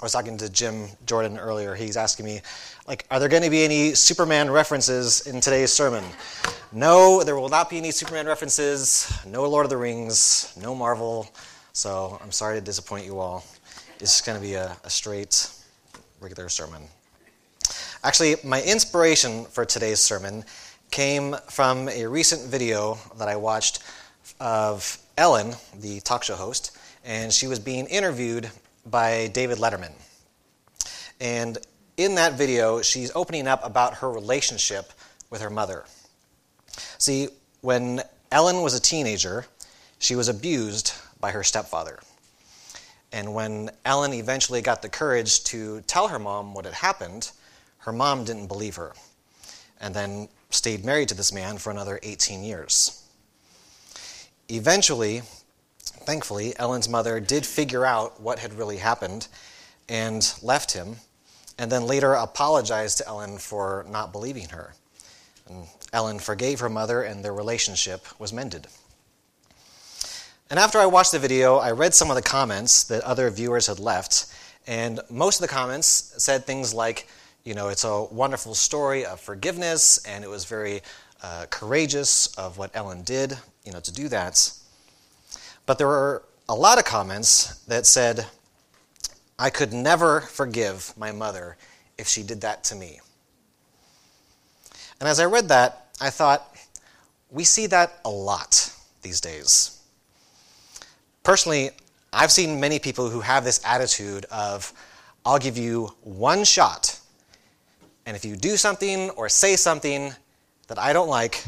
[0.00, 1.74] I was talking to Jim Jordan earlier.
[1.74, 2.40] He's asking me,
[2.88, 6.02] like, are there going to be any Superman references in today's sermon?
[6.72, 9.12] No, there will not be any Superman references.
[9.26, 10.56] No Lord of the Rings.
[10.58, 11.30] No Marvel.
[11.74, 13.44] So I'm sorry to disappoint you all.
[14.00, 15.50] It's going to be a, a straight,
[16.18, 16.84] regular sermon.
[18.02, 20.44] Actually, my inspiration for today's sermon
[20.90, 23.82] came from a recent video that I watched
[24.40, 28.50] of Ellen, the talk show host, and she was being interviewed
[28.86, 29.92] by David Letterman.
[31.20, 31.58] And
[31.96, 34.92] in that video, she's opening up about her relationship
[35.28, 35.84] with her mother.
[36.98, 37.28] See,
[37.60, 38.02] when
[38.32, 39.46] Ellen was a teenager,
[39.98, 42.00] she was abused by her stepfather.
[43.12, 47.30] And when Ellen eventually got the courage to tell her mom what had happened,
[47.78, 48.92] her mom didn't believe her,
[49.80, 53.04] and then stayed married to this man for another 18 years.
[54.48, 55.22] Eventually,
[56.00, 59.28] thankfully, Ellen's mother did figure out what had really happened
[59.88, 60.96] and left him,
[61.58, 64.74] and then later apologized to Ellen for not believing her.
[65.48, 68.66] And Ellen forgave her mother, and their relationship was mended.
[70.48, 73.66] And after I watched the video, I read some of the comments that other viewers
[73.66, 74.26] had left,
[74.66, 77.08] and most of the comments said things like,
[77.44, 80.82] you know, it's a wonderful story of forgiveness, and it was very
[81.22, 84.52] uh, courageous of what Ellen did, you know, to do that.
[85.70, 88.26] But there were a lot of comments that said,
[89.38, 91.56] I could never forgive my mother
[91.96, 92.98] if she did that to me.
[94.98, 96.56] And as I read that, I thought,
[97.30, 99.80] we see that a lot these days.
[101.22, 101.70] Personally,
[102.12, 104.72] I've seen many people who have this attitude of,
[105.24, 106.98] I'll give you one shot
[108.06, 110.12] and if you do something or say something
[110.66, 111.44] that I don't like,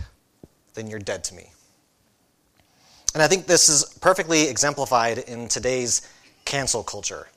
[0.74, 1.48] then you're dead to me.
[3.14, 6.02] And I think this is perfectly exemplified in today's
[6.44, 7.28] cancel culture.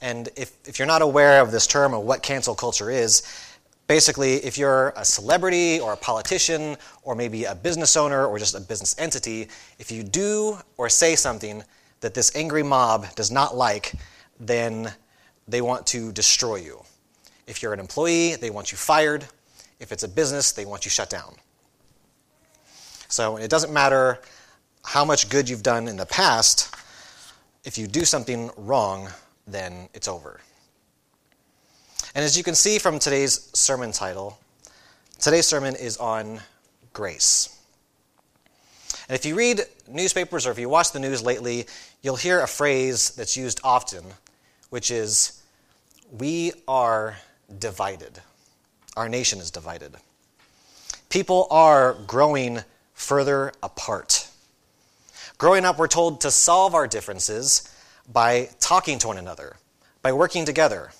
[0.00, 3.22] And if, if you're not aware of this term or what cancel culture is,
[3.86, 8.54] basically, if you're a celebrity or a politician or maybe a business owner or just
[8.54, 9.48] a business entity,
[9.78, 11.62] if you do or say something
[12.00, 13.92] that this angry mob does not like,
[14.38, 14.90] then
[15.46, 16.82] they want to destroy you.
[17.46, 19.26] If you're an employee, they want you fired.
[19.78, 21.34] If it's a business, they want you shut down.
[23.08, 24.20] So it doesn't matter
[24.84, 26.74] how much good you've done in the past,
[27.64, 29.08] if you do something wrong,
[29.46, 30.40] then it's over.
[32.14, 34.38] And as you can see from today's sermon title,
[35.18, 36.40] today's sermon is on
[36.92, 37.56] grace.
[39.08, 41.66] And if you read newspapers or if you watch the news lately,
[42.02, 44.04] you'll hear a phrase that's used often,
[44.70, 45.42] which is,
[46.10, 47.16] We are
[47.58, 48.20] divided.
[48.96, 49.94] Our nation is divided.
[51.08, 52.60] People are growing
[52.94, 54.29] further apart.
[55.40, 57.66] Growing up, we're told to solve our differences
[58.12, 59.56] by talking to one another,
[60.02, 60.90] by working together.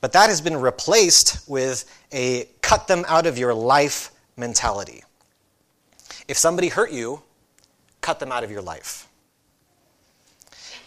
[0.00, 5.04] But that has been replaced with a cut them out of your life mentality.
[6.26, 7.20] If somebody hurt you,
[8.00, 9.08] cut them out of your life.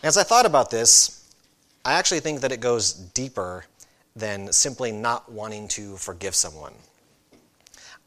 [0.02, 1.32] As I thought about this,
[1.86, 3.66] I actually think that it goes deeper
[4.16, 6.74] than simply not wanting to forgive someone.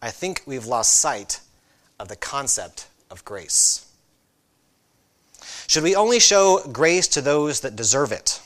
[0.03, 1.39] I think we've lost sight
[2.01, 3.87] of the concept of grace.
[5.71, 8.41] Should we only show grace to those that deserve it?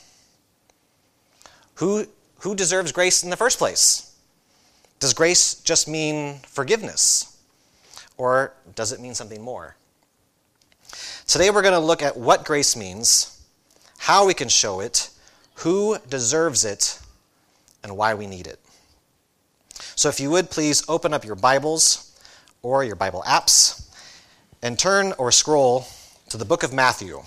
[1.77, 2.05] Who,
[2.41, 4.15] who deserves grace in the first place?
[4.99, 7.35] Does grace just mean forgiveness?
[8.15, 9.75] Or does it mean something more?
[11.25, 13.43] Today we're going to look at what grace means,
[13.97, 15.09] how we can show it,
[15.55, 16.99] who deserves it,
[17.83, 18.59] and why we need it.
[19.95, 22.15] So, if you would please open up your Bibles
[22.61, 23.89] or your Bible apps
[24.61, 25.87] and turn or scroll
[26.35, 27.23] to the book of Matthew.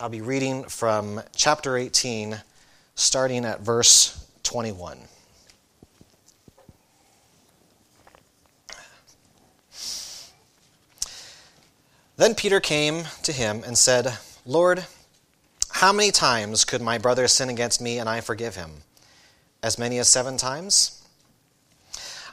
[0.00, 2.40] I'll be reading from chapter 18,
[2.96, 4.98] starting at verse 21.
[12.16, 14.84] Then Peter came to him and said, Lord,
[15.70, 18.82] how many times could my brother sin against me and I forgive him?
[19.62, 21.06] As many as seven times?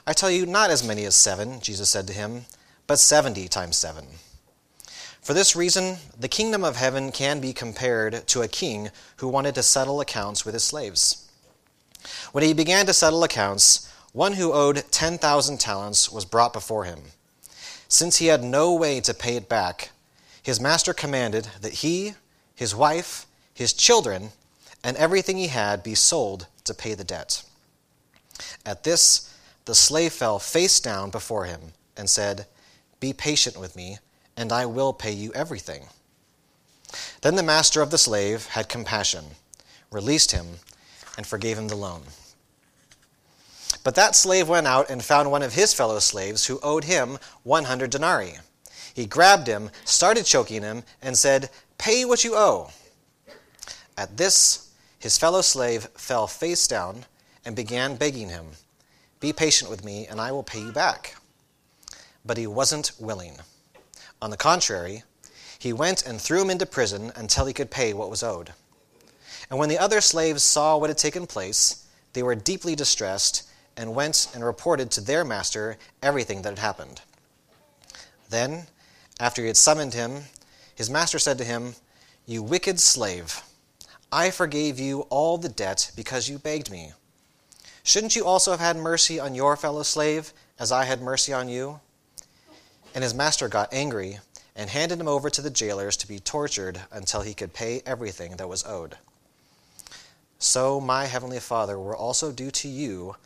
[0.04, 2.46] I tell you, not as many as seven, Jesus said to him,
[2.88, 4.06] but seventy times seven.
[5.22, 9.54] For this reason, the kingdom of heaven can be compared to a king who wanted
[9.54, 11.30] to settle accounts with his slaves.
[12.32, 17.02] When he began to settle accounts, one who owed 10,000 talents was brought before him.
[17.86, 19.90] Since he had no way to pay it back,
[20.42, 22.14] his master commanded that he,
[22.56, 24.30] his wife, his children,
[24.82, 27.44] and everything he had be sold to pay the debt.
[28.66, 29.32] At this,
[29.66, 32.46] the slave fell face down before him and said,
[32.98, 33.98] Be patient with me,
[34.36, 35.86] and I will pay you everything.
[37.22, 39.24] Then the master of the slave had compassion,
[39.90, 40.58] released him,
[41.16, 42.02] and forgave him the loan.
[43.84, 47.18] But that slave went out and found one of his fellow slaves who owed him
[47.42, 48.38] 100 denarii.
[48.94, 52.70] He grabbed him, started choking him, and said, Pay what you owe.
[53.96, 57.06] At this, his fellow slave fell face down
[57.44, 58.46] and began begging him,
[59.18, 61.16] Be patient with me, and I will pay you back.
[62.24, 63.38] But he wasn't willing.
[64.22, 65.02] On the contrary,
[65.58, 68.52] he went and threw him into prison until he could pay what was owed.
[69.50, 73.42] And when the other slaves saw what had taken place, they were deeply distressed
[73.76, 77.00] and went and reported to their master everything that had happened.
[78.30, 78.68] Then,
[79.18, 80.22] after he had summoned him,
[80.72, 81.74] his master said to him,
[82.24, 83.42] You wicked slave,
[84.12, 86.92] I forgave you all the debt because you begged me.
[87.82, 91.48] Shouldn't you also have had mercy on your fellow slave, as I had mercy on
[91.48, 91.80] you?
[92.94, 94.18] And his master got angry
[94.54, 98.36] and handed him over to the jailers to be tortured until he could pay everything
[98.36, 98.96] that was owed.
[100.38, 103.16] So my heavenly Father will also do to you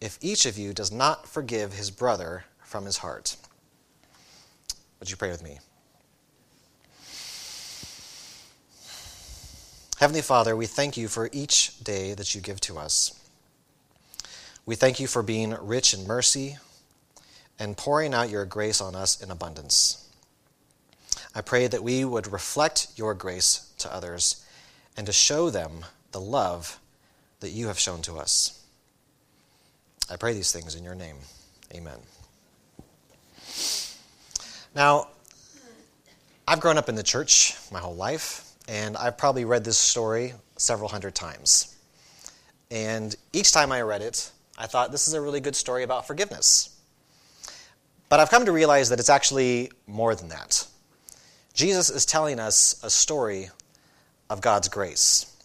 [0.00, 3.36] if each of you does not forgive his brother from his heart.
[5.00, 5.58] Would you pray with me?
[9.98, 13.18] Heavenly Father, we thank you for each day that you give to us.
[14.66, 16.58] We thank you for being rich in mercy
[17.58, 20.08] and pouring out your grace on us in abundance.
[21.34, 24.44] I pray that we would reflect your grace to others
[24.96, 26.78] and to show them the love
[27.40, 28.64] that you have shown to us.
[30.10, 31.16] I pray these things in your name.
[31.74, 31.98] Amen.
[34.74, 35.08] Now,
[36.46, 40.34] I've grown up in the church my whole life, and I've probably read this story
[40.56, 41.74] several hundred times.
[42.70, 46.06] And each time I read it, I thought this is a really good story about
[46.06, 46.73] forgiveness.
[48.14, 50.64] But I've come to realize that it's actually more than that.
[51.52, 53.50] Jesus is telling us a story
[54.30, 55.36] of God's grace.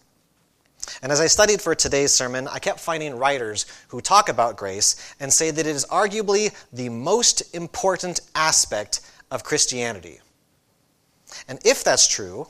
[1.02, 5.14] And as I studied for today's sermon, I kept finding writers who talk about grace
[5.18, 9.00] and say that it is arguably the most important aspect
[9.32, 10.20] of Christianity.
[11.48, 12.46] And if that's true,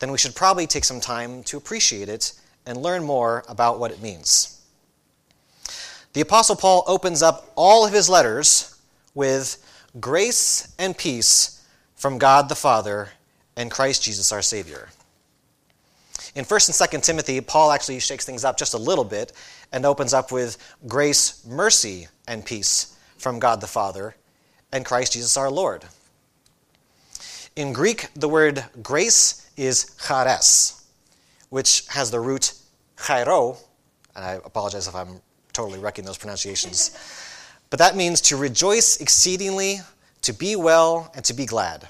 [0.00, 2.32] then we should probably take some time to appreciate it
[2.66, 4.60] and learn more about what it means.
[6.12, 8.74] The Apostle Paul opens up all of his letters
[9.18, 9.58] with
[9.98, 11.66] grace and peace
[11.96, 13.08] from God the Father
[13.56, 14.90] and Christ Jesus our Savior.
[16.36, 19.32] In 1st and 2nd Timothy, Paul actually shakes things up just a little bit
[19.72, 20.56] and opens up with
[20.86, 24.14] grace, mercy, and peace from God the Father
[24.70, 25.84] and Christ Jesus our Lord.
[27.56, 30.86] In Greek, the word grace is charis,
[31.48, 32.52] which has the root
[33.04, 33.56] chairo,
[34.14, 35.20] and I apologize if I'm
[35.52, 36.96] totally wrecking those pronunciations.
[37.70, 39.80] But that means to rejoice exceedingly,
[40.22, 41.88] to be well, and to be glad.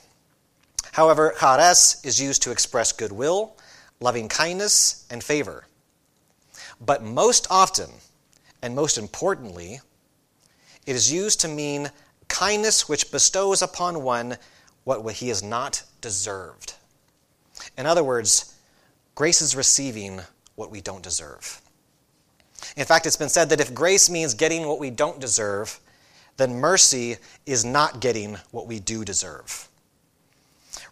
[0.92, 3.56] However, charis is used to express goodwill
[4.00, 5.66] loving kindness, and favor.
[6.80, 7.90] But most often,
[8.62, 9.80] and most importantly,
[10.86, 11.90] it is used to mean
[12.28, 14.36] kindness which bestows upon one
[14.84, 16.75] what he has not deserved.
[17.76, 18.54] In other words,
[19.14, 20.20] grace is receiving
[20.54, 21.60] what we don't deserve.
[22.76, 25.81] In fact, it's been said that if grace means getting what we don't deserve,
[26.37, 27.17] then mercy
[27.47, 29.69] is not getting what we do deserve.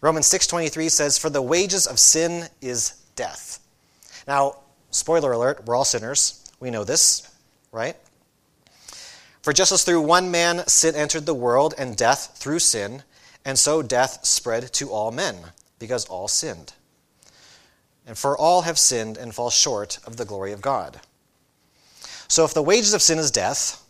[0.01, 3.59] Romans 6:23 says for the wages of sin is death.
[4.27, 4.57] Now,
[4.91, 6.41] spoiler alert, we're all sinners.
[6.59, 7.23] We know this,
[7.71, 7.95] right?
[9.41, 13.03] For just as through one man sin entered the world and death through sin,
[13.45, 16.73] and so death spread to all men because all sinned.
[18.05, 20.99] And for all have sinned and fall short of the glory of God.
[22.27, 23.83] So if the wages of sin is death,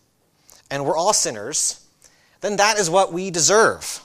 [0.69, 1.85] and we're all sinners,
[2.41, 4.03] then that is what we deserve.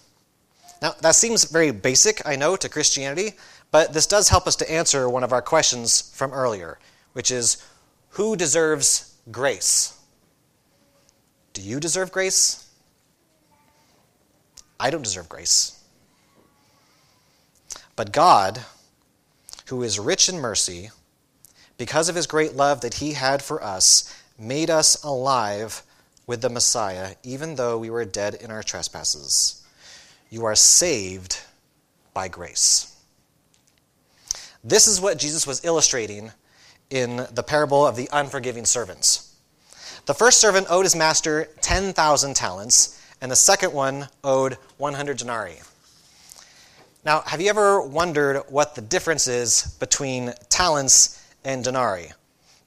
[0.81, 3.35] Now, that seems very basic, I know, to Christianity,
[3.71, 6.79] but this does help us to answer one of our questions from earlier,
[7.13, 7.65] which is
[8.11, 9.99] who deserves grace?
[11.53, 12.69] Do you deserve grace?
[14.79, 15.83] I don't deserve grace.
[17.95, 18.61] But God,
[19.67, 20.91] who is rich in mercy,
[21.79, 24.13] because of his great love that he had for us,
[24.43, 25.83] made us alive
[26.27, 29.63] with the Messiah, even though we were dead in our trespasses.
[30.31, 31.41] You are saved
[32.15, 32.97] by grace.
[34.65, 36.33] This is what Jesus was illustrating
[36.91, 39.35] in the parable of the unforgiving servants.
[40.07, 45.61] The first servant owed his master 10,000 talents, and the second one owed 100 denarii.
[47.05, 52.13] Now, have you ever wondered what the difference is between talents and denarii?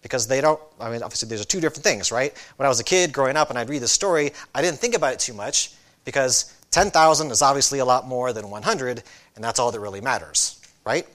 [0.06, 2.32] Because they don't, I mean, obviously, these are two different things, right?
[2.58, 4.94] When I was a kid growing up and I'd read the story, I didn't think
[4.94, 5.72] about it too much
[6.04, 9.02] because 10,000 is obviously a lot more than 100,
[9.34, 11.08] and that's all that really matters, right?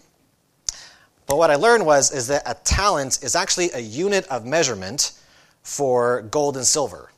[1.29, 5.13] But what I learned was is that a talent is actually a unit of measurement
[5.63, 7.13] for gold and silver.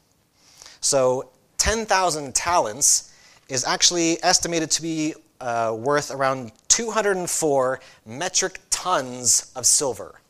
[0.83, 3.15] So 10,000 talents
[3.49, 10.21] is actually estimated to be uh, worth around 204 metric tons of silver,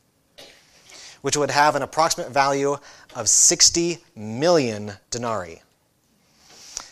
[1.23, 2.75] which would have an approximate value
[3.15, 5.61] of 60 million denarii.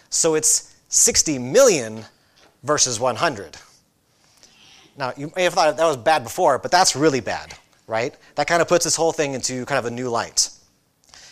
[0.09, 2.05] So it's 60 million
[2.63, 3.57] versus 100.
[4.97, 7.53] Now, you may have thought that was bad before, but that's really bad,
[7.87, 8.15] right?
[8.35, 10.49] That kind of puts this whole thing into kind of a new light.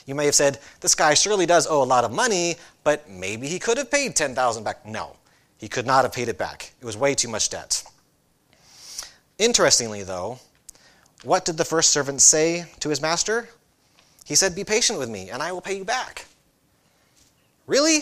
[0.06, 3.48] You may have said, this guy surely does owe a lot of money, but maybe
[3.48, 4.86] he could have paid 10,000 back.
[4.86, 5.16] No,
[5.58, 6.74] he could not have paid it back.
[6.82, 7.82] It was way too much debt.
[9.38, 10.40] Interestingly, though,
[11.24, 13.50] what did the first servant say to his master?
[14.26, 16.26] He said, Be patient with me, and I will pay you back.
[17.68, 18.02] Really?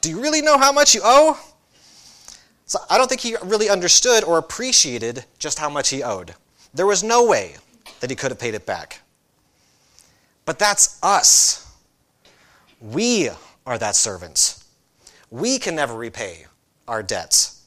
[0.00, 1.38] Do you really know how much you owe?
[2.66, 6.34] So I don't think he really understood or appreciated just how much he owed.
[6.74, 7.56] There was no way
[8.00, 9.00] that he could have paid it back.
[10.44, 11.66] But that's us.
[12.80, 13.30] We
[13.66, 14.58] are that servant.
[15.30, 16.46] We can never repay
[16.86, 17.64] our debts.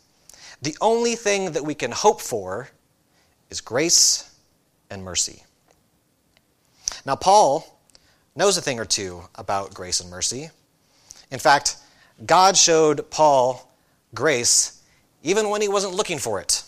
[0.61, 2.69] The only thing that we can hope for
[3.49, 4.35] is grace
[4.89, 5.43] and mercy.
[7.05, 7.79] Now, Paul
[8.35, 10.49] knows a thing or two about grace and mercy.
[11.31, 11.77] In fact,
[12.25, 13.71] God showed Paul
[14.13, 14.81] grace
[15.23, 16.63] even when he wasn't looking for it.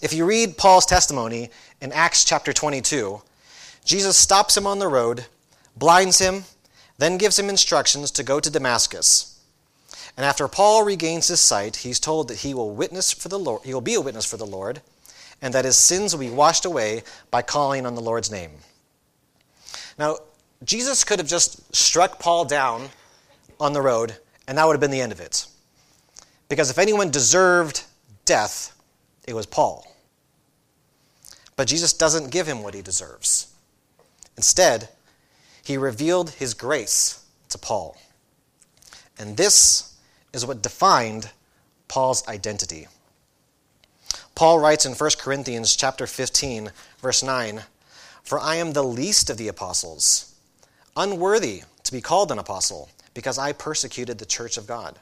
[0.00, 3.20] If you read Paul's testimony in Acts chapter 22,
[3.84, 5.26] Jesus stops him on the road,
[5.76, 6.44] blinds him,
[6.98, 9.40] then gives him instructions to go to Damascus.
[10.16, 13.62] And after Paul regains his sight, he's told that he will witness for the Lord,
[13.64, 14.82] he will be a witness for the Lord,
[15.40, 18.50] and that his sins will be washed away by calling on the Lord's name.
[19.98, 20.18] Now,
[20.64, 22.88] Jesus could have just struck Paul down
[23.60, 24.16] on the road,
[24.46, 25.46] and that would have been the end of it.
[26.48, 27.84] Because if anyone deserved
[28.24, 28.76] death,
[29.26, 29.86] it was Paul.
[31.56, 33.52] But Jesus doesn't give him what he deserves.
[34.36, 34.88] Instead,
[35.62, 37.96] he revealed his grace to Paul.
[39.18, 39.96] And this
[40.32, 41.30] is what defined
[41.88, 42.86] Paul's identity.
[44.38, 46.70] Paul writes in 1 Corinthians chapter 15,
[47.02, 47.64] verse 9,
[48.22, 50.26] "For I am the least of the apostles,
[50.96, 55.00] unworthy to be called an apostle, because I persecuted the church of God.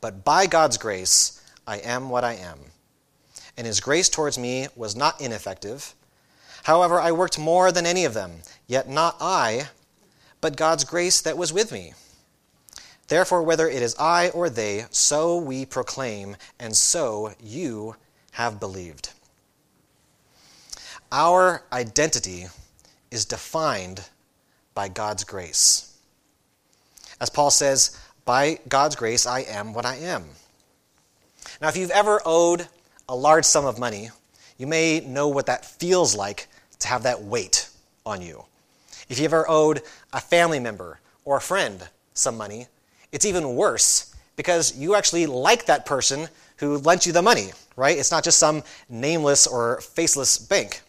[0.00, 2.70] But by God's grace, I am what I am.
[3.56, 5.96] And his grace towards me was not ineffective.
[6.62, 9.70] However, I worked more than any of them, yet not I,
[10.40, 11.94] but God's grace that was with me.
[13.08, 17.96] Therefore, whether it is I or they, so we proclaim, and so you
[18.34, 19.10] have believed.
[21.12, 22.46] Our identity
[23.10, 24.08] is defined
[24.74, 25.96] by God's grace.
[27.20, 30.24] As Paul says, by God's grace, I am what I am.
[31.60, 32.66] Now, if you've ever owed
[33.08, 34.10] a large sum of money,
[34.58, 36.48] you may know what that feels like
[36.80, 37.68] to have that weight
[38.04, 38.44] on you.
[39.08, 42.66] If you ever owed a family member or a friend some money,
[43.12, 47.98] it's even worse because you actually like that person who lent you the money, right?
[47.98, 50.82] It's not just some nameless or faceless bank.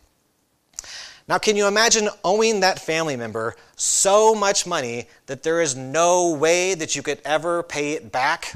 [1.28, 6.34] Now, can you imagine owing that family member so much money that there is no
[6.34, 8.54] way that you could ever pay it back?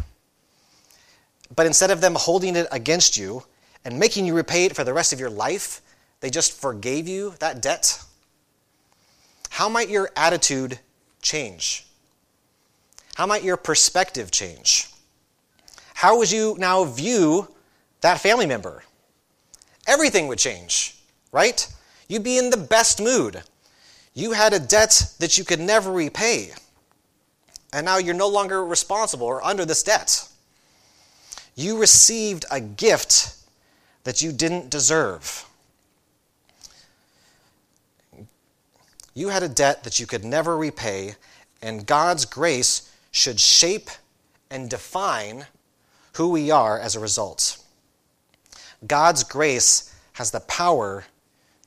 [1.55, 3.43] But instead of them holding it against you
[3.84, 5.81] and making you repay it for the rest of your life,
[6.19, 8.03] they just forgave you that debt?
[9.50, 10.79] How might your attitude
[11.24, 11.88] change?
[13.19, 14.88] How might your perspective change?
[15.93, 17.49] How would you now view
[17.99, 18.81] that family member?
[19.85, 20.97] Everything would change,
[21.33, 21.67] right?
[22.07, 23.43] You'd be in the best mood.
[24.13, 26.51] You had a debt that you could never repay.
[27.73, 30.25] And now you're no longer responsible or under this debt.
[31.55, 33.35] You received a gift
[34.05, 35.45] that you didn't deserve.
[39.13, 41.15] You had a debt that you could never repay,
[41.61, 43.89] and God's grace should shape
[44.49, 45.45] and define
[46.13, 47.57] who we are as a result.
[48.85, 51.05] God's grace has the power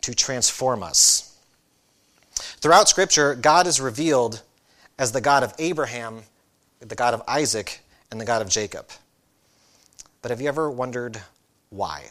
[0.03, 1.37] to transform us.
[2.35, 4.43] Throughout Scripture, God is revealed
[4.99, 6.23] as the God of Abraham,
[6.81, 7.81] the God of Isaac,
[8.11, 8.89] and the God of Jacob.
[10.21, 11.21] But have you ever wondered
[11.71, 12.09] why?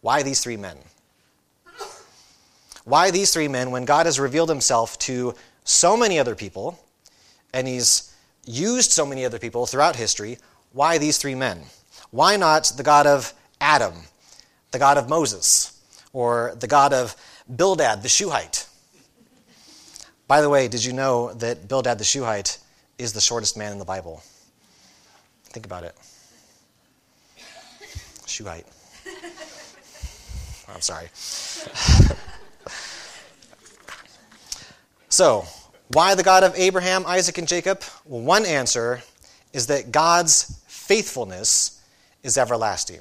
[0.00, 0.76] Why these three men?
[2.84, 6.81] Why these three men when God has revealed himself to so many other people
[7.52, 8.14] and he's
[8.46, 10.38] used so many other people throughout history?
[10.72, 11.62] Why these three men?
[12.10, 13.94] Why not the God of Adam,
[14.70, 15.80] the God of Moses,
[16.12, 17.16] or the god of
[17.54, 18.66] Bildad the Shuhite.
[20.28, 22.58] By the way, did you know that Bildad the Shuhite
[22.98, 24.22] is the shortest man in the Bible?
[25.44, 25.94] Think about it.
[28.26, 28.66] Shuhite.
[30.68, 31.08] Oh, I'm sorry.
[35.08, 35.44] so,
[35.92, 37.82] why the God of Abraham, Isaac, and Jacob?
[38.04, 39.02] Well, one answer
[39.52, 41.82] is that God's faithfulness
[42.22, 43.00] is everlasting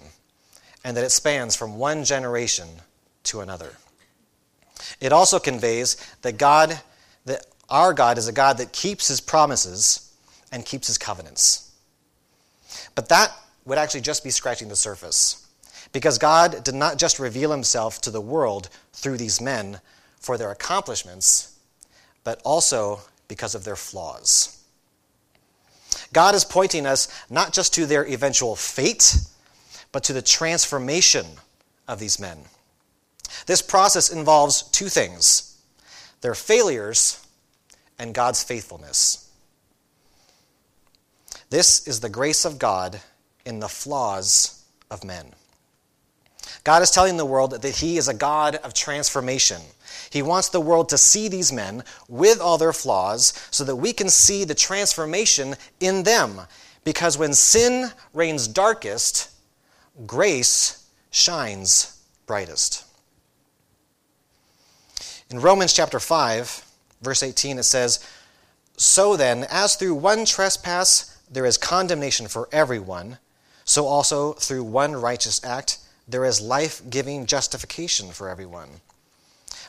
[0.83, 2.67] and that it spans from one generation
[3.23, 3.73] to another.
[4.99, 6.79] It also conveys that God,
[7.25, 10.13] that our God is a God that keeps his promises
[10.51, 11.71] and keeps his covenants.
[12.95, 13.31] But that
[13.65, 15.47] would actually just be scratching the surface.
[15.93, 19.79] Because God did not just reveal himself to the world through these men
[20.19, 21.50] for their accomplishments,
[22.23, 24.57] but also because of their flaws.
[26.13, 29.15] God is pointing us not just to their eventual fate,
[29.91, 31.25] but to the transformation
[31.87, 32.39] of these men.
[33.45, 35.47] This process involves two things
[36.21, 37.25] their failures
[37.97, 39.29] and God's faithfulness.
[41.49, 43.01] This is the grace of God
[43.45, 45.33] in the flaws of men.
[46.63, 49.61] God is telling the world that He is a God of transformation.
[50.11, 53.93] He wants the world to see these men with all their flaws so that we
[53.93, 56.41] can see the transformation in them.
[56.83, 59.31] Because when sin reigns darkest,
[60.05, 62.83] grace shines brightest.
[65.29, 66.65] In Romans chapter 5,
[67.01, 68.05] verse 18, it says,
[68.75, 73.17] So then, as through one trespass there is condemnation for everyone,
[73.63, 78.81] so also through one righteous act there is life giving justification for everyone.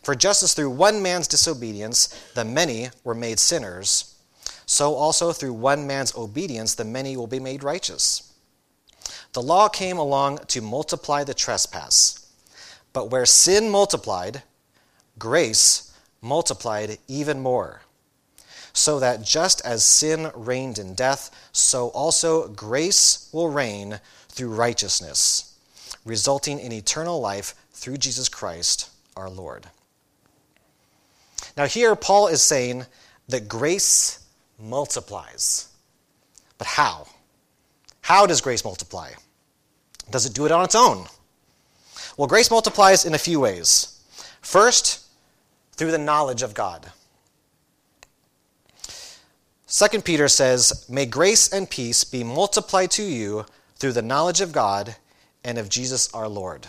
[0.02, 4.16] For just as through one man's disobedience the many were made sinners,
[4.66, 8.32] so also through one man's obedience the many will be made righteous.
[9.32, 12.30] The law came along to multiply the trespass.
[12.92, 14.42] But where sin multiplied,
[15.18, 17.82] grace multiplied even more.
[18.74, 25.58] So that just as sin reigned in death, so also grace will reign through righteousness,
[26.04, 29.68] resulting in eternal life through Jesus Christ our Lord.
[31.56, 32.86] Now, here Paul is saying
[33.28, 34.20] that grace
[34.58, 35.68] multiplies.
[36.58, 37.06] But how?
[38.00, 39.10] How does grace multiply?
[40.10, 41.06] Does it do it on its own?
[42.16, 44.00] Well, grace multiplies in a few ways.
[44.40, 45.06] First,
[45.72, 46.92] through the knowledge of God.
[49.68, 54.52] 2 Peter says, May grace and peace be multiplied to you through the knowledge of
[54.52, 54.96] God
[55.42, 56.66] and of Jesus our Lord.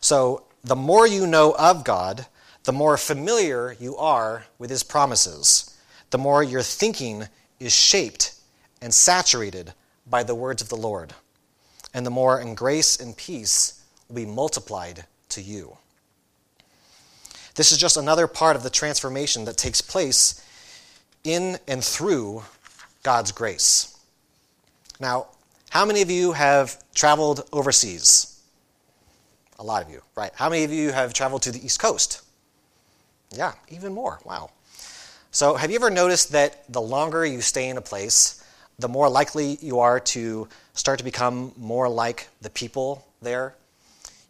[0.00, 2.26] So, the more you know of God,
[2.66, 5.78] the more familiar you are with his promises,
[6.10, 7.22] the more your thinking
[7.60, 8.34] is shaped
[8.82, 9.72] and saturated
[10.04, 11.14] by the words of the Lord,
[11.94, 15.78] and the more in grace and peace will be multiplied to you.
[17.54, 20.44] This is just another part of the transformation that takes place
[21.22, 22.42] in and through
[23.04, 23.96] God's grace.
[24.98, 25.28] Now,
[25.70, 28.40] how many of you have traveled overseas?
[29.60, 30.32] A lot of you, right?
[30.34, 32.22] How many of you have traveled to the East Coast?
[33.34, 34.20] Yeah, even more.
[34.24, 34.50] Wow.
[35.30, 38.42] So, have you ever noticed that the longer you stay in a place,
[38.78, 43.54] the more likely you are to start to become more like the people there?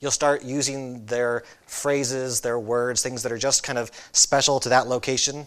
[0.00, 4.68] You'll start using their phrases, their words, things that are just kind of special to
[4.70, 5.46] that location.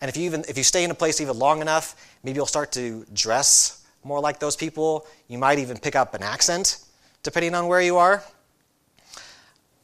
[0.00, 2.46] And if you even if you stay in a place even long enough, maybe you'll
[2.46, 5.06] start to dress more like those people.
[5.28, 6.78] You might even pick up an accent
[7.22, 8.22] depending on where you are.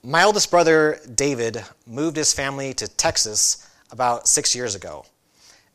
[0.02, 5.04] My oldest brother, David, moved his family to Texas about six years ago.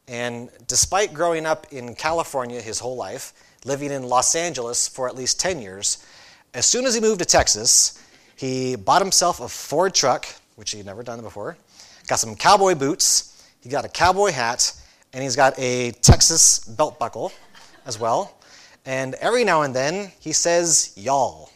[0.07, 3.33] And despite growing up in California his whole life,
[3.65, 6.03] living in Los Angeles for at least 10 years,
[6.55, 8.03] as soon as he moved to Texas,
[8.35, 11.55] he bought himself a Ford truck, which he'd never done before,
[12.07, 14.73] got some cowboy boots, he got a cowboy hat,
[15.13, 17.31] and he's got a Texas belt buckle
[17.85, 18.39] as well.
[18.87, 21.51] And every now and then he says, y'all.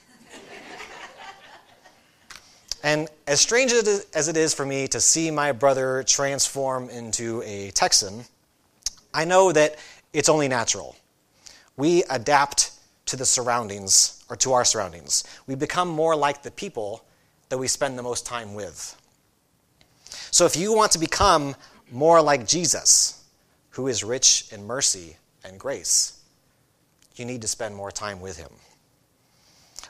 [2.84, 7.72] And as strange as it is for me to see my brother transform into a
[7.72, 8.24] Texan,
[9.14, 9.76] I know that
[10.14, 10.96] it's only natural.
[11.76, 12.72] We adapt
[13.08, 15.24] to the surroundings or to our surroundings.
[15.48, 17.04] We become more like the people
[17.50, 18.96] that we spend the most time with.
[20.32, 21.56] So if you want to become
[21.92, 23.24] more like Jesus,
[23.72, 26.22] who is rich in mercy and grace,
[27.16, 28.52] you need to spend more time with him.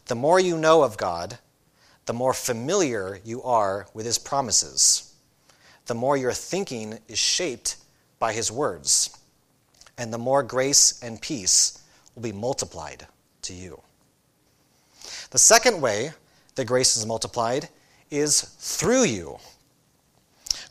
[0.05, 1.37] The more you know of God,
[2.09, 5.13] the more familiar you are with his promises,
[5.85, 7.75] the more your thinking is shaped
[8.17, 9.15] by his words,
[9.95, 11.83] and the more grace and peace
[12.15, 13.05] will be multiplied
[13.43, 13.79] to you.
[15.29, 16.13] The second way
[16.55, 17.69] that grace is multiplied
[18.09, 19.37] is through you.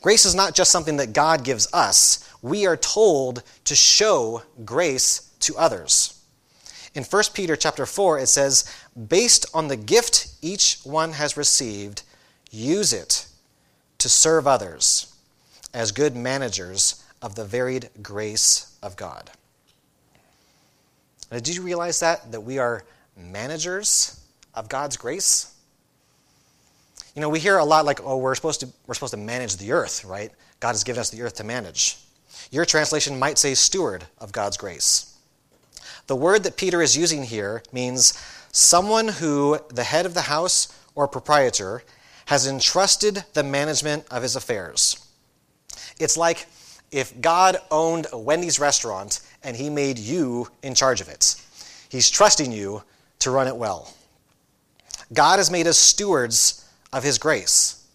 [0.01, 5.31] Grace is not just something that God gives us, we are told to show grace
[5.39, 6.19] to others.
[6.95, 8.65] In 1 Peter chapter 4, it says,
[9.07, 12.03] Based on the gift each one has received,
[12.51, 13.27] use it
[13.99, 15.13] to serve others
[15.73, 19.29] as good managers of the varied grace of God.
[21.31, 22.31] Now, did you realize that?
[22.31, 22.83] That we are
[23.15, 24.19] managers
[24.55, 25.53] of God's grace?
[27.15, 29.57] You know, we hear a lot like, oh, we're supposed to, we're supposed to manage
[29.57, 30.31] the earth, right?
[30.59, 31.97] God has given us the earth to manage.
[32.51, 35.17] Your translation might say steward of God's grace.
[36.07, 38.13] The word that Peter is using here means
[38.51, 41.83] someone who the head of the house or proprietor
[42.25, 45.05] has entrusted the management of his affairs.
[45.99, 46.47] It's like
[46.91, 51.35] if God owned a Wendy's restaurant and he made you in charge of it.
[51.89, 52.83] He's trusting you
[53.19, 53.93] to run it well.
[55.13, 57.85] God has made us stewards of his grace.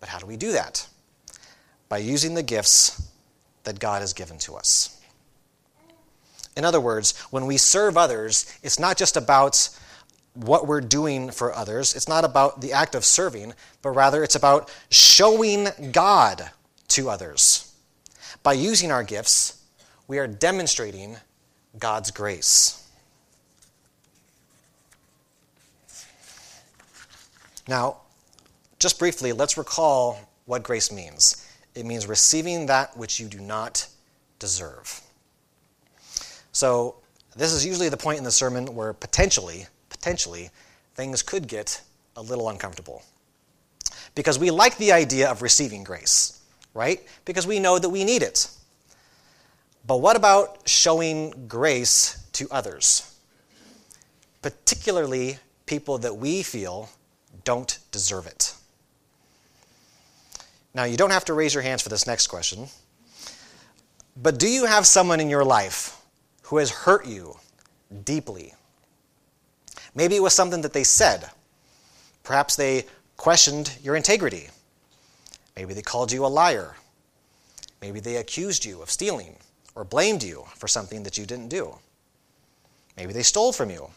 [0.00, 0.86] But how do we do that?
[1.88, 3.10] By using the gifts
[3.64, 4.95] that God has given to us.
[6.56, 9.68] In other words, when we serve others, it's not just about
[10.34, 11.94] what we're doing for others.
[11.94, 16.50] It's not about the act of serving, but rather it's about showing God
[16.88, 17.74] to others.
[18.42, 19.62] By using our gifts,
[20.08, 21.16] we are demonstrating
[21.78, 22.82] God's grace.
[27.68, 27.98] Now,
[28.78, 31.44] just briefly, let's recall what grace means.
[31.74, 33.88] It means receiving that which you do not
[34.38, 35.00] deserve.
[36.56, 36.94] So,
[37.36, 40.48] this is usually the point in the sermon where potentially, potentially,
[40.94, 41.82] things could get
[42.16, 43.02] a little uncomfortable.
[44.14, 46.40] Because we like the idea of receiving grace,
[46.72, 47.02] right?
[47.26, 48.48] Because we know that we need it.
[49.86, 53.14] But what about showing grace to others?
[54.40, 56.88] Particularly people that we feel
[57.44, 58.54] don't deserve it.
[60.72, 62.68] Now, you don't have to raise your hands for this next question,
[64.16, 65.95] but do you have someone in your life
[66.46, 67.36] who has hurt you
[68.04, 68.54] deeply?
[69.96, 71.28] Maybe it was something that they said.
[72.22, 72.84] Perhaps they
[73.16, 74.48] questioned your integrity.
[75.56, 76.76] Maybe they called you a liar.
[77.82, 79.36] Maybe they accused you of stealing
[79.74, 81.74] or blamed you for something that you didn't do.
[82.96, 83.90] Maybe they stole from you.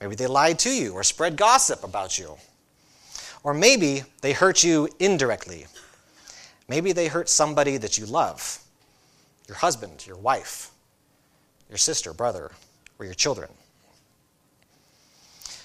[0.00, 2.36] Maybe they lied to you or spread gossip about you.
[3.44, 5.66] Or maybe they hurt you indirectly.
[6.66, 8.58] Maybe they hurt somebody that you love
[9.46, 10.71] your husband, your wife,
[11.72, 12.50] your sister, brother,
[12.98, 13.48] or your children.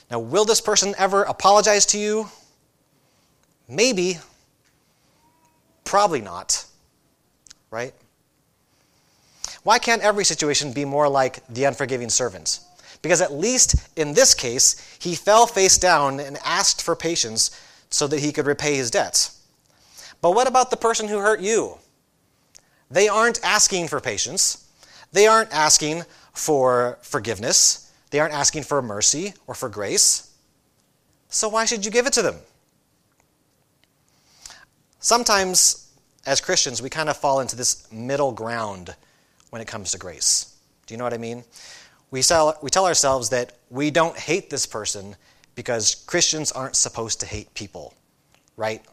[0.10, 2.30] Now, will this person ever apologize to you?
[3.68, 4.18] Maybe.
[5.84, 6.64] Probably not.
[7.72, 7.94] Right?
[9.64, 12.62] Why can't every situation be more like the unforgiving servant?
[13.02, 17.52] Because at least in this case, he fell face down and asked for patience
[17.90, 19.42] so that he could repay his debts.
[20.22, 21.80] But what about the person who hurt you?
[22.90, 24.67] They aren't asking for patience.
[25.12, 27.92] They aren't asking for forgiveness.
[28.12, 30.34] They aren't asking for mercy or for grace.
[31.30, 32.36] So why should you give it to them?
[35.00, 35.92] Sometimes,
[36.26, 38.96] as Christians, we kind of fall into this middle ground
[39.50, 40.56] when it comes to grace.
[40.86, 41.44] Do you know what I mean?
[42.12, 45.16] We tell, we tell ourselves that we don't hate this person
[45.56, 47.94] because Christians aren't supposed to hate people,
[48.56, 48.84] right?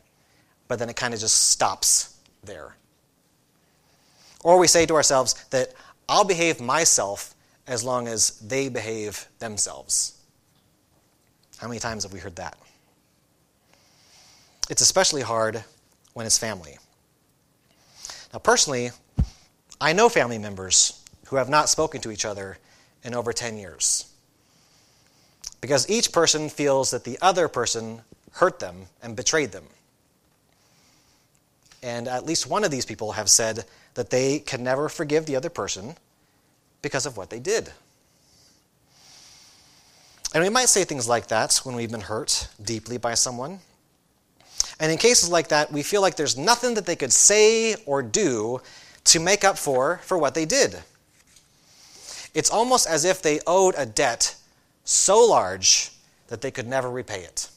[0.66, 2.74] But then it kind of just stops there.
[4.42, 5.72] Or we say to ourselves that
[6.08, 7.34] I'll behave myself
[7.66, 10.18] as long as they behave themselves.
[11.58, 12.58] How many times have we heard that?
[14.68, 15.64] It's especially hard
[16.12, 16.78] when it's family.
[18.32, 18.90] Now, personally,
[19.80, 22.58] I know family members who have not spoken to each other
[23.02, 24.06] in over 10 years
[25.60, 29.64] because each person feels that the other person hurt them and betrayed them.
[31.84, 35.36] And at least one of these people have said that they can never forgive the
[35.36, 35.96] other person
[36.80, 37.70] because of what they did.
[40.32, 43.60] And we might say things like that when we've been hurt deeply by someone.
[44.80, 48.02] And in cases like that, we feel like there's nothing that they could say or
[48.02, 48.62] do
[49.04, 50.82] to make up for for what they did.
[52.32, 54.36] It's almost as if they owed a debt
[54.84, 55.90] so large
[56.28, 57.50] that they could never repay it.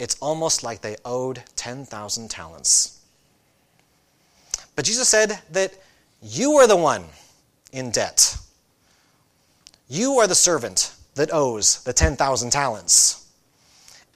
[0.00, 2.94] It's almost like they owed 10,000 talents.
[4.76, 5.72] But Jesus said that
[6.22, 7.04] you are the one
[7.72, 8.36] in debt.
[9.88, 13.26] You are the servant that owes the 10,000 talents.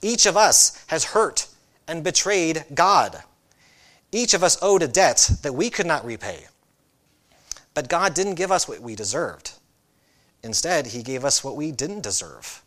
[0.01, 1.47] Each of us has hurt
[1.87, 3.23] and betrayed God.
[4.11, 6.45] Each of us owed a debt that we could not repay.
[7.73, 9.51] But God didn't give us what we deserved.
[10.43, 12.63] Instead, he gave us what we didn't deserve,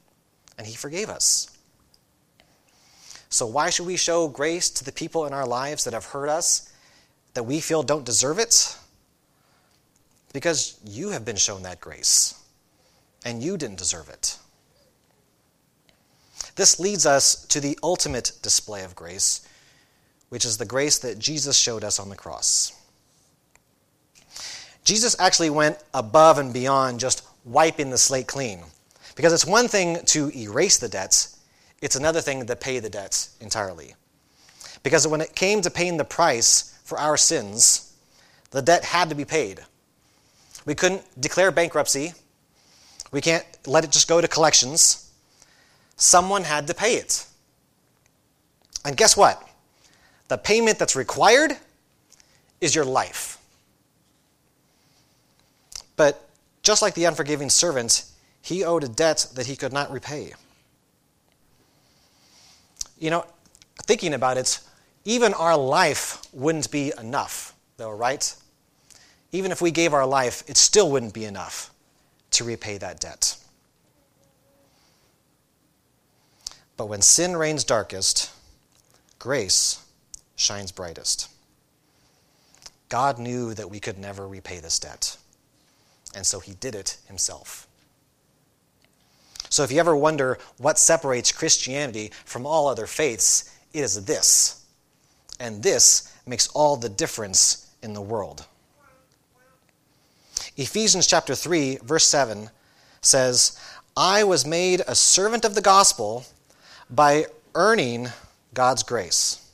[0.59, 1.51] and he forgave us.
[3.29, 6.29] So, why should we show grace to the people in our lives that have hurt
[6.29, 6.72] us
[7.35, 8.77] that we feel don't deserve it?
[10.33, 12.35] Because you have been shown that grace.
[13.25, 14.39] and you didn't deserve it.
[16.57, 19.47] This leads us to the ultimate display of grace,
[20.29, 22.73] which is the grace that Jesus showed us on the cross.
[24.85, 28.61] Jesus actually went above and beyond just wiping the slate clean.
[29.15, 31.39] Because it's one thing to erase the debts,
[31.81, 33.95] it's another thing to pay the debts entirely.
[34.83, 37.97] Because when it came to paying the price for our sins,
[38.51, 39.61] the debt had to be paid.
[40.67, 42.13] We couldn't declare bankruptcy.
[43.11, 45.11] We can't let it just go to collections.
[45.97, 47.25] Someone had to pay it.
[48.85, 49.43] And guess what?
[50.29, 51.53] The payment that's required
[52.61, 53.39] is your life.
[55.97, 56.29] But
[56.63, 58.05] just like the unforgiving servant,
[58.43, 60.35] he owed a debt that he could not repay.
[62.99, 63.25] You know,
[63.87, 64.61] thinking about it,
[65.05, 68.35] even our life wouldn't be enough, though, right?
[69.33, 71.71] Even if we gave our life, it still wouldn't be enough
[72.33, 73.37] to repay that debt.
[76.77, 78.31] But when sin reigns darkest,
[79.19, 79.85] grace
[80.37, 81.29] shines brightest.
[82.89, 85.17] God knew that we could never repay this debt,
[86.15, 87.67] and so he did it himself.
[89.49, 94.62] So if you ever wonder what separates Christianity from all other faiths, it is this.
[95.43, 98.47] And this makes all the difference in the world.
[100.57, 102.49] Ephesians chapter 3, verse 7
[103.01, 103.59] says,
[103.97, 106.25] I was made a servant of the gospel
[106.89, 107.27] by
[107.57, 108.09] earning
[108.55, 109.45] God's grace.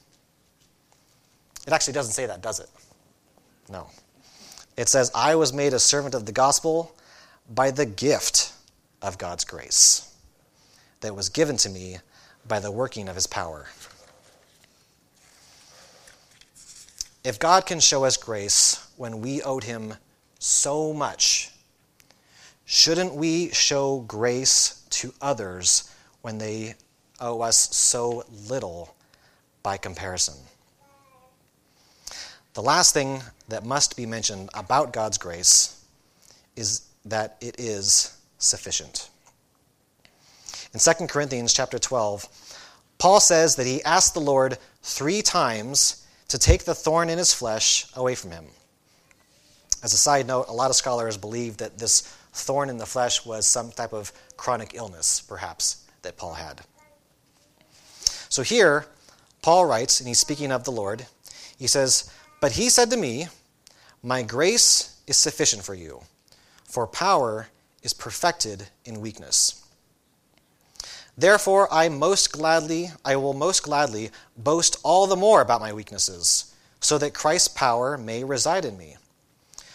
[1.67, 2.69] It actually doesn't say that, does it?
[3.71, 3.89] No.
[4.77, 6.95] It says, I was made a servant of the gospel
[7.49, 8.53] by the gift
[9.01, 10.15] of God's grace
[11.01, 11.97] that was given to me
[12.47, 13.69] by the working of his power.
[17.29, 19.93] If God can show us grace when we owed him
[20.39, 21.51] so much,
[22.65, 26.75] shouldn't we show grace to others when they
[27.21, 28.97] owe us so little
[29.63, 30.37] by comparison?
[32.55, 35.85] The last thing that must be mentioned about God's grace
[36.57, 39.11] is that it is sufficient.
[40.73, 42.27] In 2 Corinthians chapter 12,
[42.97, 47.33] Paul says that he asked the Lord three times to take the thorn in his
[47.33, 48.47] flesh away from him.
[49.83, 53.25] As a side note, a lot of scholars believe that this thorn in the flesh
[53.25, 56.61] was some type of chronic illness, perhaps, that Paul had.
[58.29, 58.87] So here,
[59.41, 61.07] Paul writes, and he's speaking of the Lord,
[61.59, 63.29] he says, But he said to me,
[64.03, 66.03] My grace is sufficient for you,
[66.65, 67.49] for power
[67.83, 69.65] is perfected in weakness.
[71.19, 76.55] Therefore, I most gladly, I will most gladly boast all the more about my weaknesses,
[76.79, 78.97] so that Christ's power may reside in me.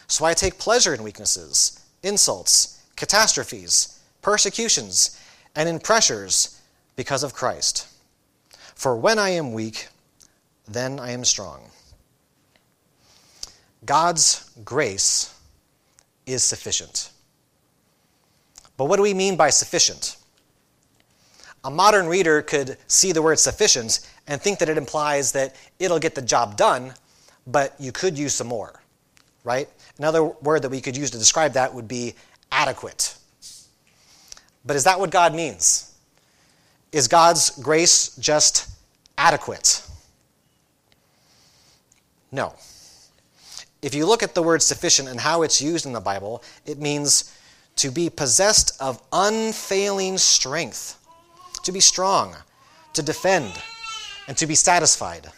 [0.07, 5.19] So I take pleasure in weaknesses, insults, catastrophes, persecutions,
[5.53, 6.61] and in pressures
[6.95, 7.87] because of Christ.
[8.73, 9.89] For when I am weak,
[10.65, 11.71] then I am strong.
[13.83, 15.37] God's grace
[16.25, 17.11] is sufficient.
[18.77, 20.15] But what do we mean by sufficient?
[21.65, 25.99] A modern reader could see the word sufficient and think that it implies that it'll
[25.99, 26.93] get the job done,
[27.47, 28.81] but you could use some more,
[29.43, 29.69] right?
[29.97, 32.15] Another word that we could use to describe that would be
[32.51, 33.15] adequate.
[34.65, 35.93] But is that what God means?
[36.91, 38.69] Is God's grace just
[39.17, 39.85] adequate?
[42.31, 42.53] No.
[43.81, 46.79] If you look at the word sufficient and how it's used in the Bible, it
[46.79, 47.35] means
[47.77, 50.99] to be possessed of unfailing strength,
[51.63, 52.35] to be strong,
[52.93, 53.51] to defend,
[54.27, 55.29] and to be satisfied.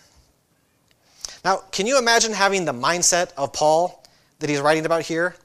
[1.44, 4.04] Now, can you imagine having the mindset of Paul
[4.40, 5.36] that he's writing about here?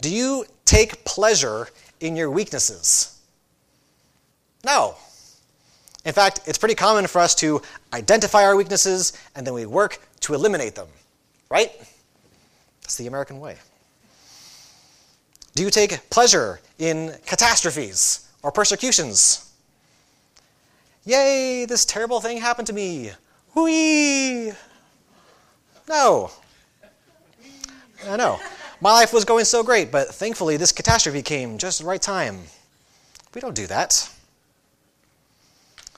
[0.00, 1.68] Do you take pleasure
[2.00, 3.18] in your weaknesses?
[4.64, 4.96] No.
[6.04, 7.62] In fact, it's pretty common for us to
[7.92, 10.88] identify our weaknesses and then we work to eliminate them,
[11.50, 11.72] right?
[12.82, 13.56] That's the American way.
[15.54, 19.47] Do you take pleasure in catastrophes or persecutions?
[21.08, 23.10] Yay, this terrible thing happened to me.
[23.54, 24.52] Whee!
[25.88, 26.30] No.
[28.06, 28.38] I know.
[28.82, 32.40] My life was going so great, but thankfully this catastrophe came just the right time.
[33.34, 34.10] We don't do that.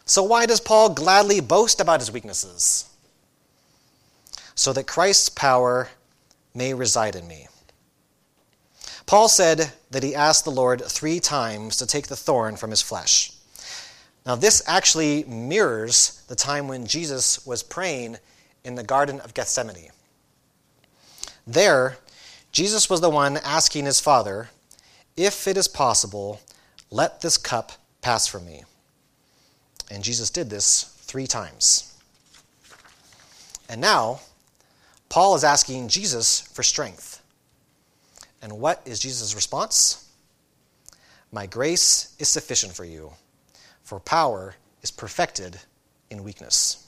[0.04, 2.88] So, why does Paul gladly boast about his weaknesses?
[4.54, 5.88] So that Christ's power
[6.54, 7.48] may reside in me.
[9.06, 12.80] Paul said that he asked the Lord three times to take the thorn from his
[12.80, 13.32] flesh.
[14.26, 18.16] Now, this actually mirrors the time when Jesus was praying
[18.64, 19.90] in the Garden of Gethsemane.
[21.46, 21.96] There,
[22.52, 24.50] Jesus was the one asking his Father,
[25.16, 26.40] If it is possible,
[26.90, 28.64] Let this cup pass from me.
[29.90, 31.92] And Jesus did this three times.
[33.68, 34.20] And now,
[35.08, 37.22] Paul is asking Jesus for strength.
[38.42, 40.08] And what is Jesus' response?
[41.32, 43.12] My grace is sufficient for you,
[43.90, 45.58] for power is perfected
[46.10, 46.86] in weakness.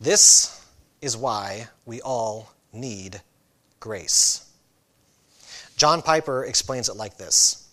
[0.00, 0.64] This
[1.02, 3.20] is why we all need
[3.78, 4.50] grace.
[5.76, 7.68] John Piper explains it like this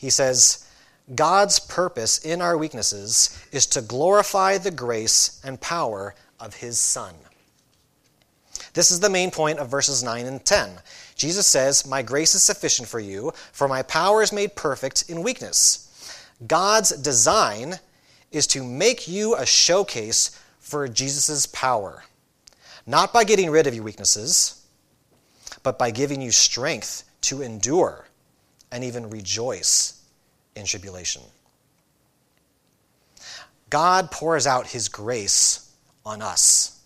[0.00, 0.68] He says,
[1.14, 7.14] God's purpose in our weaknesses is to glorify the grace and power of His Son.
[8.74, 10.70] This is the main point of verses 9 and 10.
[11.14, 15.22] Jesus says, My grace is sufficient for you, for my power is made perfect in
[15.22, 15.86] weakness.
[16.46, 17.78] God's design
[18.30, 22.04] is to make you a showcase for Jesus' power,
[22.86, 24.64] not by getting rid of your weaknesses,
[25.62, 28.06] but by giving you strength to endure
[28.72, 30.02] and even rejoice
[30.54, 31.22] in tribulation.
[33.68, 35.70] God pours out his grace
[36.04, 36.80] on us,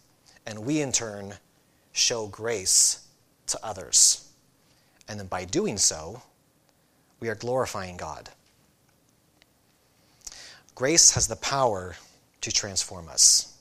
[0.46, 1.34] and we in turn
[1.92, 3.06] show grace
[3.46, 4.28] to others.
[5.08, 6.22] And then by doing so,
[7.20, 8.28] we are glorifying God.
[10.74, 11.94] Grace has the power
[12.40, 13.56] to transform us.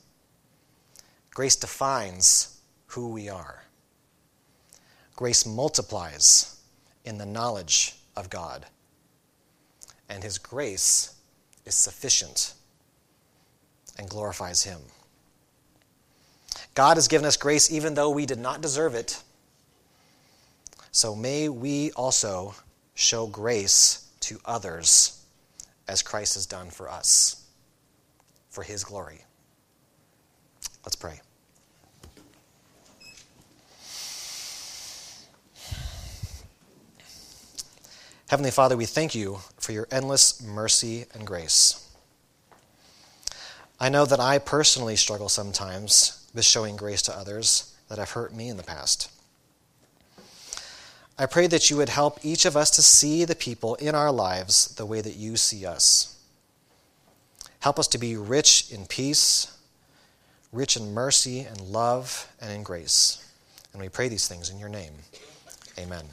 [1.32, 3.63] Grace defines who we are.
[5.15, 6.60] Grace multiplies
[7.06, 8.65] in the knowledge of God.
[10.10, 11.15] And His grace
[11.65, 12.54] is sufficient
[13.97, 14.80] and glorifies Him.
[16.73, 19.21] God has given us grace even though we did not deserve it.
[20.91, 22.56] So may we also
[22.95, 25.22] show grace to others
[25.88, 27.46] as Christ has done for us,
[28.50, 29.26] for his glory.
[30.86, 31.19] Let's pray.
[38.34, 41.88] Heavenly Father, we thank you for your endless mercy and grace.
[43.80, 48.34] I know that I personally struggle sometimes with showing grace to others that have hurt
[48.34, 49.12] me in the past.
[51.23, 54.12] I pray that you would help each of us to see the people in our
[54.12, 56.19] lives the way that you see us.
[57.62, 59.57] Help us to be rich in peace,
[60.51, 63.25] rich in mercy and love and in grace.
[63.71, 64.91] And we pray these things in your name.
[65.79, 66.03] Amen.